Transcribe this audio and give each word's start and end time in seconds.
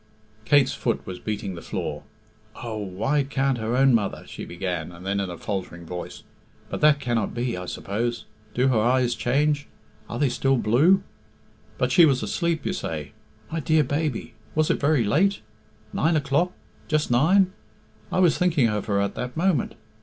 Kate's 0.45 0.73
foot 0.73 1.05
was 1.05 1.19
beating 1.19 1.53
the 1.53 1.61
floor. 1.61 2.01
"Oh, 2.55 2.75
why 2.77 3.21
can't 3.21 3.59
her 3.59 3.75
own 3.77 3.93
mother" 3.93 4.23
she 4.27 4.45
began, 4.45 4.91
and 4.91 5.05
then 5.05 5.19
in 5.19 5.29
a 5.29 5.37
faltering 5.37 5.85
voice, 5.85 6.23
"but 6.71 6.81
that 6.81 6.99
cannot 6.99 7.35
be, 7.35 7.55
I 7.55 7.67
suppose.... 7.67 8.25
Do 8.55 8.69
her 8.69 8.79
eyes 8.79 9.13
change? 9.13 9.67
Are 10.09 10.17
they 10.17 10.27
still 10.29 10.57
blue? 10.57 11.03
But 11.77 11.91
she 11.91 12.05
was 12.07 12.23
asleep, 12.23 12.65
you 12.65 12.73
say. 12.73 13.11
My 13.51 13.59
dear 13.59 13.83
baby! 13.83 14.33
Was 14.55 14.71
it 14.71 14.79
very 14.79 15.03
late? 15.03 15.41
Nine 15.93 16.15
o'clock? 16.15 16.51
Just 16.87 17.11
nine? 17.11 17.53
I 18.11 18.17
was 18.21 18.39
thinking 18.39 18.67
of 18.69 18.85
her 18.87 18.99
at 18.99 19.13
that 19.13 19.37
moment. 19.37 19.75